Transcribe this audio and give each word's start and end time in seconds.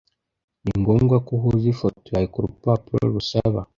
ni 0.63 0.73
ngombwa 0.81 1.15
ko 1.25 1.31
uhuza 1.37 1.65
ifoto 1.73 2.07
yawe 2.13 2.27
kurupapuro 2.33 3.03
rusaba 3.15 3.61